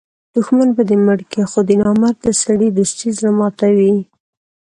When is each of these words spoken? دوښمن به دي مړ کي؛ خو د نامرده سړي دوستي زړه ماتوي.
دوښمن 0.33 0.69
به 0.75 0.83
دي 0.89 0.97
مړ 1.05 1.19
کي؛ 1.31 1.41
خو 1.51 1.59
د 1.69 1.71
نامرده 1.83 2.31
سړي 2.43 2.67
دوستي 2.71 3.09
زړه 3.17 3.31
ماتوي. 3.39 3.95